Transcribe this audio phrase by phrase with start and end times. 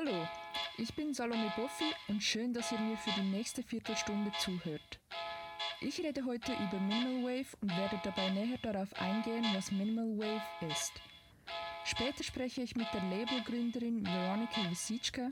[0.00, 0.26] Hallo,
[0.78, 4.98] ich bin Salome Boffi und schön, dass ihr mir für die nächste Viertelstunde zuhört.
[5.82, 10.70] Ich rede heute über Minimal Wave und werde dabei näher darauf eingehen, was Minimal Wave
[10.70, 10.92] ist.
[11.84, 15.28] Später spreche ich mit der Labelgründerin Veronika Wisiczka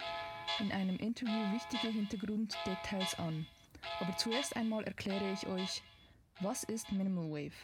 [0.59, 3.47] in einem Interview wichtige Hintergrunddetails an.
[4.01, 5.83] Aber zuerst einmal erkläre ich euch,
[6.41, 7.57] was ist Minimal Wave?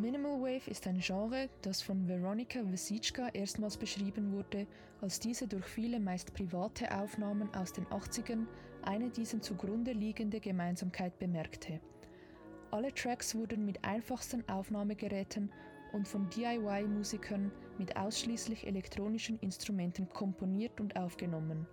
[0.00, 4.68] Minimal Wave ist ein Genre, das von Veronika Wisiczka erstmals beschrieben wurde,
[5.00, 8.46] als diese durch viele meist private Aufnahmen aus den 80ern
[8.82, 11.80] eine diesem zugrunde liegende Gemeinsamkeit bemerkte.
[12.70, 15.50] Alle Tracks wurden mit einfachsten Aufnahmegeräten
[15.92, 21.66] und von DIY-Musikern mit ausschließlich elektronischen Instrumenten komponiert und aufgenommen.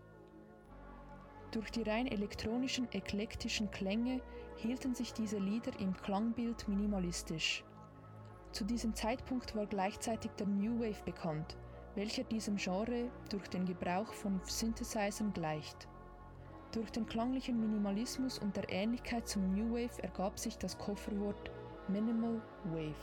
[1.51, 4.19] Durch die rein elektronischen, eklektischen Klänge
[4.55, 7.63] hielten sich diese Lieder im Klangbild minimalistisch.
[8.55, 11.57] Zu diesem Zeitpunkt war gleichzeitig der New Wave bekannt,
[11.95, 15.89] welcher diesem Genre durch den Gebrauch von Synthesizern gleicht.
[16.71, 21.51] Durch den klanglichen Minimalismus und der Ähnlichkeit zum New Wave ergab sich das Kofferwort
[21.89, 22.95] Minimal Wave.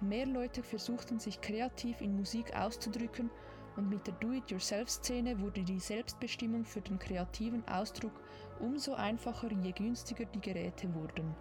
[0.00, 3.30] Mehr Leute versuchten sich kreativ in Musik auszudrücken
[3.74, 8.20] und mit der Do-it-yourself-Szene wurde die Selbstbestimmung für den kreativen Ausdruck
[8.60, 11.34] umso einfacher, je günstiger die Geräte wurden.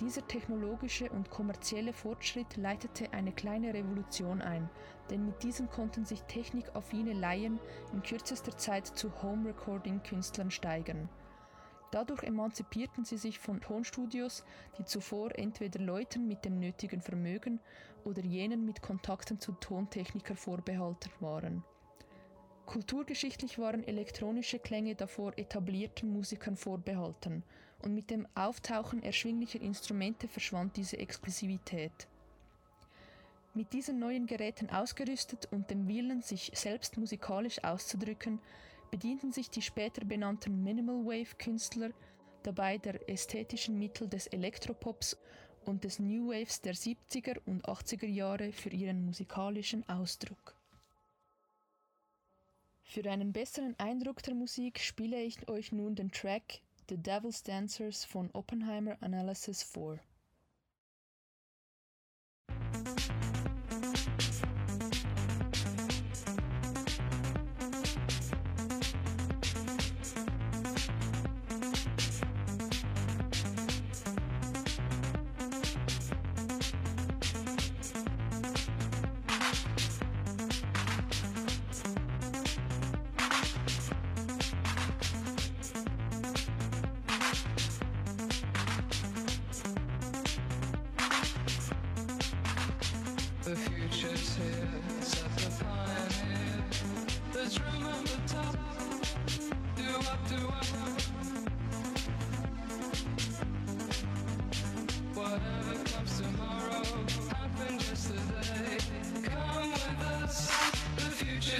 [0.00, 4.68] Dieser technologische und kommerzielle Fortschritt leitete eine kleine Revolution ein,
[5.08, 7.60] denn mit diesem konnten sich technikaffine Laien
[7.92, 11.08] in kürzester Zeit zu Home-Recording-Künstlern steigern.
[11.92, 14.44] Dadurch emanzipierten sie sich von Tonstudios,
[14.78, 17.60] die zuvor entweder Leuten mit dem nötigen Vermögen
[18.02, 21.62] oder jenen mit Kontakten zu Tontechniker vorbehalten waren.
[22.66, 27.42] Kulturgeschichtlich waren elektronische Klänge davor etablierten Musikern vorbehalten,
[27.82, 32.08] und mit dem Auftauchen erschwinglicher Instrumente verschwand diese Exklusivität.
[33.52, 38.40] Mit diesen neuen Geräten ausgerüstet und dem Willen, sich selbst musikalisch auszudrücken,
[38.90, 41.90] bedienten sich die später benannten Minimal Wave Künstler
[42.42, 45.16] dabei der ästhetischen Mittel des Elektropops
[45.64, 50.56] und des New Waves der 70er und 80er Jahre für ihren musikalischen Ausdruck.
[52.86, 58.04] Für einen besseren Eindruck der Musik spiele ich euch nun den Track The Devil's Dancers
[58.04, 59.62] von Oppenheimer Analysis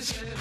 [0.04, 0.34] 4.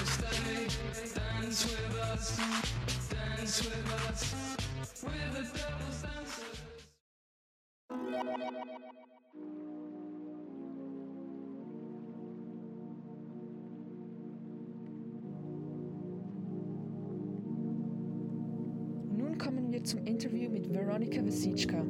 [19.38, 21.84] kommen wir zum Interview mit Veronika Wasiczka.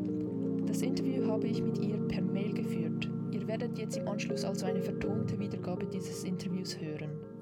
[0.66, 3.08] Das Interview habe ich mit ihr per Mail geführt.
[3.32, 7.33] Ihr werdet jetzt im Anschluss also eine vertonte Wiedergabe dieses Interviews hören.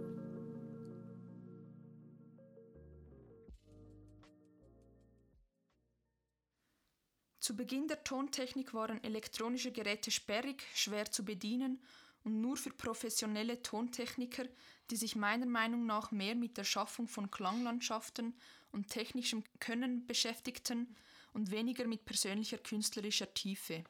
[7.43, 11.83] Zu Beginn der Tontechnik waren elektronische Geräte sperrig, schwer zu bedienen
[12.23, 14.45] und nur für professionelle Tontechniker,
[14.91, 18.33] die sich meiner Meinung nach mehr mit der Schaffung von Klanglandschaften
[18.71, 20.94] und technischem Können beschäftigten
[21.33, 23.83] und weniger mit persönlicher künstlerischer Tiefe.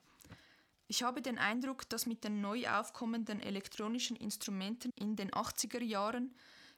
[0.89, 6.35] Ich habe den Eindruck, dass mit den neu aufkommenden elektronischen Instrumenten in den 80er Jahren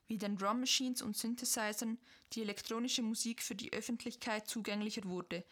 [0.08, 1.98] wie den Drum Machines und Synthesizern
[2.32, 5.44] die elektronische Musik für die Öffentlichkeit zugänglicher wurde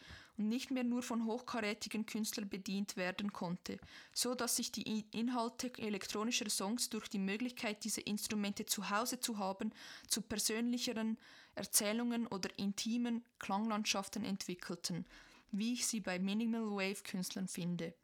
[0.48, 3.78] nicht mehr nur von hochkarätigen Künstlern bedient werden konnte,
[4.12, 9.38] so dass sich die Inhalte elektronischer Songs durch die Möglichkeit, diese Instrumente zu Hause zu
[9.38, 9.72] haben,
[10.06, 11.18] zu persönlicheren
[11.54, 15.06] Erzählungen oder intimen Klanglandschaften entwickelten,
[15.50, 17.94] wie ich sie bei Minimal Wave Künstlern finde.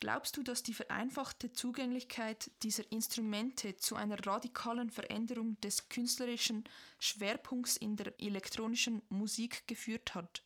[0.00, 6.64] Glaubst du, dass die vereinfachte Zugänglichkeit dieser Instrumente zu einer radikalen Veränderung des künstlerischen
[6.98, 10.42] Schwerpunkts in der elektronischen Musik geführt hat?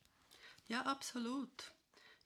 [0.66, 1.72] Ja, absolut.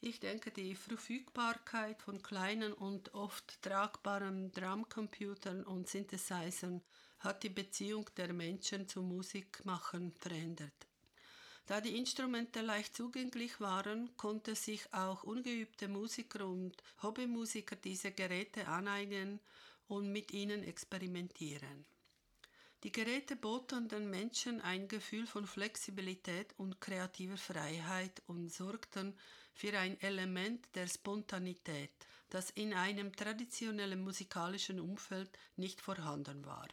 [0.00, 6.82] Ich denke, die Verfügbarkeit von kleinen und oft tragbaren Drumcomputern und Synthesizern
[7.18, 10.86] hat die Beziehung der Menschen zum Musikmachen verändert.
[11.66, 18.68] Da die Instrumente leicht zugänglich waren, konnte sich auch ungeübte Musiker und Hobbymusiker diese Geräte
[18.68, 19.40] aneignen
[19.88, 21.86] und mit ihnen experimentieren.
[22.84, 29.18] Die Geräte boten den Menschen ein Gefühl von Flexibilität und kreativer Freiheit und sorgten
[29.52, 31.90] für ein Element der Spontanität,
[32.30, 36.68] das in einem traditionellen musikalischen Umfeld nicht vorhanden war.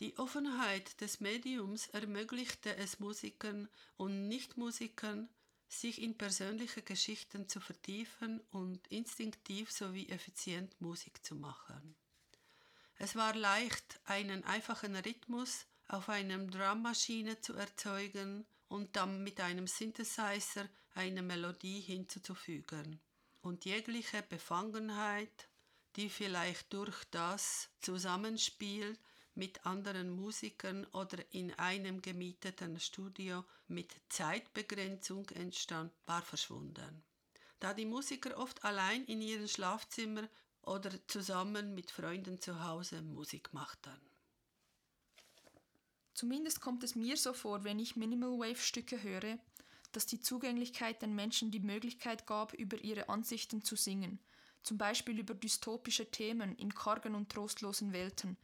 [0.00, 5.30] Die Offenheit des Mediums ermöglichte es Musikern und Nichtmusikern,
[5.66, 11.96] sich in persönliche Geschichten zu vertiefen und instinktiv sowie effizient Musik zu machen.
[12.98, 19.66] Es war leicht, einen einfachen Rhythmus auf einer Drummaschine zu erzeugen und dann mit einem
[19.66, 23.00] Synthesizer eine Melodie hinzuzufügen.
[23.42, 25.48] Und jegliche Befangenheit,
[25.96, 28.96] die vielleicht durch das Zusammenspiel
[29.34, 37.02] mit anderen Musikern oder in einem gemieteten Studio mit Zeitbegrenzung entstand, war verschwunden.
[37.60, 40.28] Da die Musiker oft allein in ihrem Schlafzimmer
[40.66, 43.92] oder zusammen mit Freunden zu Hause Musik machten.
[46.14, 49.38] Zumindest kommt es mir so vor, wenn ich Minimal Wave Stücke höre,
[49.92, 54.20] dass die Zugänglichkeit den Menschen die Möglichkeit gab, über ihre Ansichten zu singen,
[54.62, 58.36] zum Beispiel über dystopische Themen in kargen und trostlosen Welten,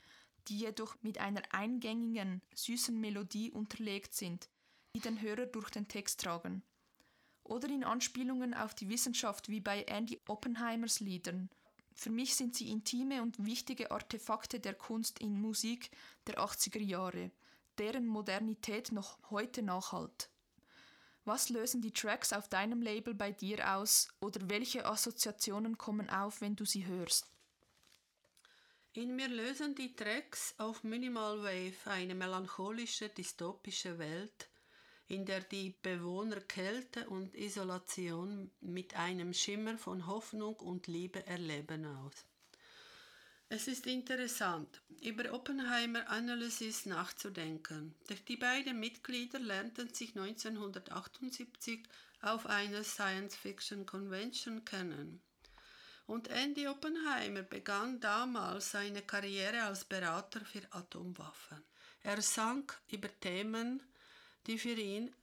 [0.49, 4.49] die jedoch mit einer eingängigen, süßen Melodie unterlegt sind,
[4.94, 6.62] die den Hörer durch den Text tragen.
[7.44, 11.50] Oder in Anspielungen auf die Wissenschaft wie bei Andy Oppenheimers Liedern
[12.00, 15.91] für mich sind sie intime und wichtige Artefakte der Kunst in Musik
[16.26, 17.31] der 80er Jahre,
[17.76, 20.31] deren Modernität noch heute nachhalt.
[21.26, 26.41] Was lösen die Tracks auf deinem Label bei dir aus oder welche Assoziationen kommen auf,
[26.41, 27.26] wenn du sie hörst?
[28.94, 34.49] In mir lösen die Tracks auf Minimal Wave eine melancholische, dystopische Welt,
[35.10, 41.84] in der die Bewohner Kälte und Isolation mit einem Schimmer von Hoffnung und Liebe erleben
[41.84, 42.12] aus.
[43.48, 47.96] Es ist interessant, über Oppenheimer Analysis nachzudenken.
[48.28, 51.82] Die beiden Mitglieder lernten sich 1978
[52.22, 55.20] auf einer Science-Fiction Convention kennen.
[56.06, 61.64] Und Andy Oppenheimer begann damals seine Karriere als Berater für Atomwaffen.
[62.02, 63.82] Er sank über Themen,
[64.46, 65.14] die für ihn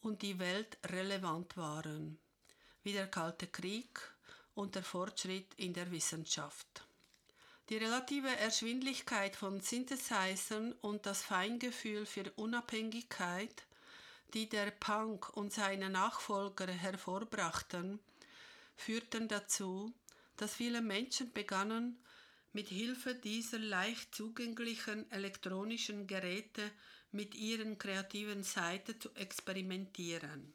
[0.00, 2.18] und die Welt relevant waren,
[2.82, 3.98] wie der Kalte Krieg
[4.54, 6.86] und der Fortschritt in der Wissenschaft.
[7.70, 13.66] Die relative Erschwindlichkeit von Synthesizern und das Feingefühl für Unabhängigkeit,
[14.34, 18.00] die der Punk und seine Nachfolger hervorbrachten,
[18.76, 19.94] führten dazu,
[20.36, 21.98] dass viele Menschen begannen,
[22.54, 26.62] mit Hilfe dieser leicht zugänglichen elektronischen Geräte
[27.10, 30.54] mit ihren kreativen Seite zu experimentieren.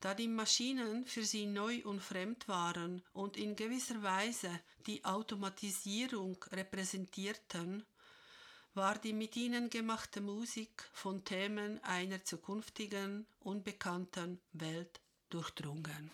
[0.00, 6.36] Da die Maschinen für sie neu und fremd waren und in gewisser Weise die Automatisierung
[6.52, 7.84] repräsentierten,
[8.74, 15.00] war die mit ihnen gemachte Musik von Themen einer zukünftigen, unbekannten Welt
[15.30, 16.10] durchdrungen.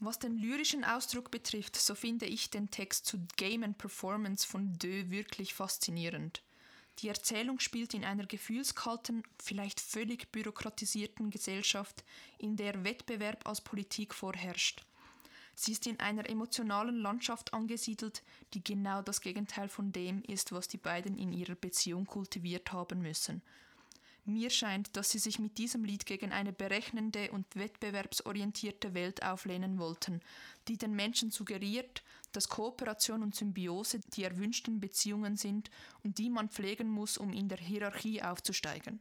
[0.00, 4.72] Was den lyrischen Ausdruck betrifft, so finde ich den Text zu Game and Performance von
[4.78, 6.42] Dö wirklich faszinierend.
[6.98, 12.04] Die Erzählung spielt in einer gefühlskalten, vielleicht völlig bürokratisierten Gesellschaft,
[12.38, 14.84] in der Wettbewerb als Politik vorherrscht.
[15.56, 18.22] Sie ist in einer emotionalen Landschaft angesiedelt,
[18.54, 23.02] die genau das Gegenteil von dem ist, was die beiden in ihrer Beziehung kultiviert haben
[23.02, 23.42] müssen.
[24.26, 29.78] Mir scheint, dass sie sich mit diesem Lied gegen eine berechnende und wettbewerbsorientierte Welt auflehnen
[29.78, 30.20] wollten,
[30.66, 32.02] die den Menschen suggeriert,
[32.32, 35.70] dass Kooperation und Symbiose die erwünschten Beziehungen sind
[36.02, 39.00] und die man pflegen muss, um in der Hierarchie aufzusteigen.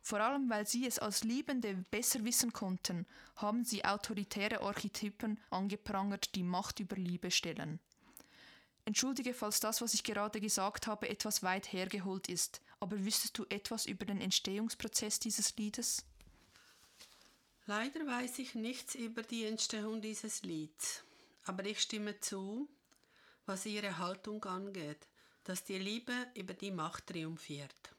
[0.00, 3.06] Vor allem weil sie es als Liebende besser wissen konnten,
[3.36, 7.78] haben sie autoritäre Archetypen angeprangert, die Macht über Liebe stellen.
[8.86, 13.44] Entschuldige, falls das, was ich gerade gesagt habe, etwas weit hergeholt ist, aber wüsstest du
[13.48, 16.04] etwas über den Entstehungsprozess dieses Liedes?
[17.66, 21.04] Leider weiß ich nichts über die Entstehung dieses Lieds,
[21.44, 22.68] aber ich stimme zu,
[23.46, 25.06] was ihre Haltung angeht,
[25.44, 27.94] dass die Liebe über die Macht triumphiert.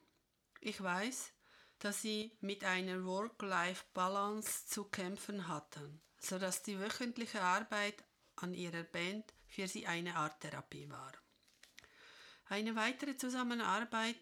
[0.59, 1.31] Ich weiß,
[1.79, 8.03] dass sie mit einer Work-Life-Balance zu kämpfen hatten, sodass die wöchentliche Arbeit
[8.35, 11.11] an ihrer Band für sie eine Art Therapie war.
[12.45, 14.17] Eine weitere Zusammenarbeit,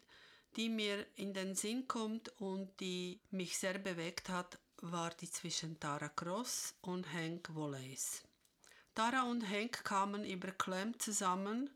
[0.56, 5.80] die mir in den Sinn kommt und die mich sehr bewegt hat, war die zwischen
[5.80, 8.24] Tara Cross und Hank Wallace.
[8.96, 11.70] Tara und Hank kamen über Clem zusammen,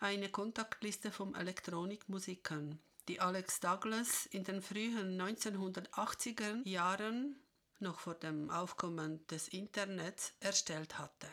[0.00, 2.78] eine Kontaktliste von Elektronikmusikern,
[3.08, 7.36] die Alex Douglas in den frühen 1980er Jahren,
[7.78, 11.28] noch vor dem Aufkommen des Internets, erstellt hatte.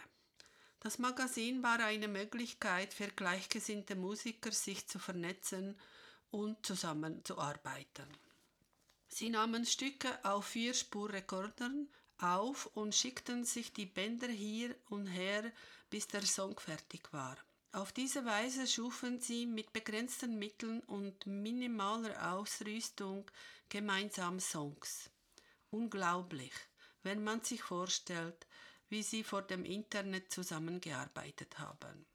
[0.80, 5.80] Das Magazin war eine Möglichkeit für gleichgesinnte Musiker, sich zu vernetzen
[6.32, 8.08] und zusammenzuarbeiten.
[9.08, 15.52] Sie nahmen Stücke auf Vierspurrekordern auf und schickten sich die Bänder hier und her,
[15.90, 17.38] bis der Song fertig war.
[17.74, 23.30] Auf diese Weise schufen sie mit begrenzten Mitteln und minimaler Ausrüstung
[23.70, 25.10] gemeinsam Songs.
[25.70, 26.54] Unglaublich,
[27.04, 28.46] wenn man sich vorstellt,
[28.90, 32.06] wie sie vor dem Internet zusammengearbeitet haben.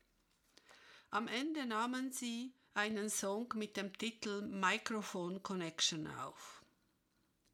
[1.11, 6.63] Am Ende nahmen sie einen Song mit dem Titel Microphone Connection auf.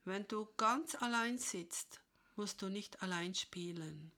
[0.04, 2.00] Wenn du ganz allein sitzt,
[2.34, 4.10] musst du nicht allein spielen.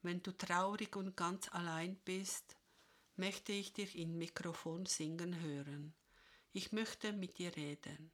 [0.00, 2.56] Wenn du traurig und ganz allein bist,
[3.16, 5.92] möchte ich dich in Mikrofon singen hören.
[6.52, 8.12] Ich möchte mit dir reden.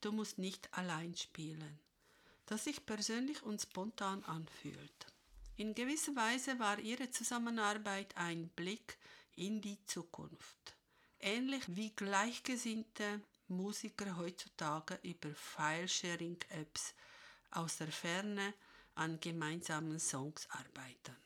[0.00, 1.80] Du musst nicht allein spielen,
[2.46, 5.06] das sich persönlich und spontan anfühlt.
[5.56, 8.96] In gewisser Weise war ihre Zusammenarbeit ein Blick
[9.34, 10.76] in die Zukunft.
[11.24, 16.94] Ähnlich wie gleichgesinnte Musiker heutzutage über File-Sharing-Apps
[17.52, 18.54] aus der Ferne
[18.96, 21.16] an gemeinsamen Songs arbeiten.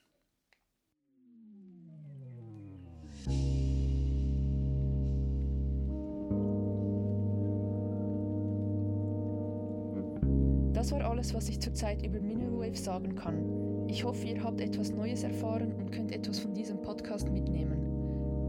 [10.74, 13.88] Das war alles, was ich zurzeit über Minimwave sagen kann.
[13.88, 17.95] Ich hoffe, ihr habt etwas Neues erfahren und könnt etwas von diesem Podcast mitnehmen.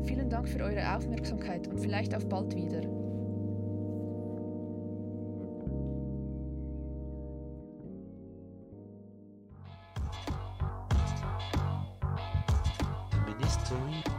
[0.07, 2.81] Vielen Dank für eure Aufmerksamkeit und vielleicht auf bald wieder.
[13.25, 14.16] Ministry